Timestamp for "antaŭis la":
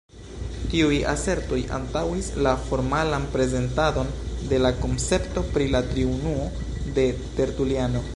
1.77-2.53